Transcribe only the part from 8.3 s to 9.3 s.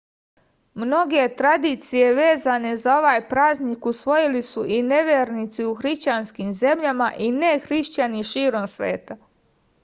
širom sveta